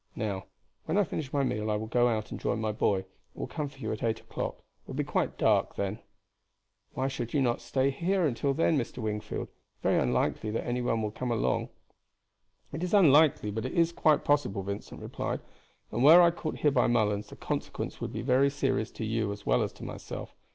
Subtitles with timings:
[0.15, 0.45] Now,
[0.85, 3.05] when I finish my meal I will go out and join my boy, and
[3.35, 5.99] will come for you at eight o'clock; it will be quite dark then."
[6.95, 8.97] "Why should you not stay here till then, Mr.
[8.97, 9.49] Wingfield?
[9.49, 11.69] It is very unlikely that any one will come along."
[12.73, 15.39] "It is unlikely, but it is quite possible," Vincent replied,
[15.91, 19.31] "and were I caught here by Mullens, the consequence would be very serious to you
[19.31, 20.33] as well as to myself.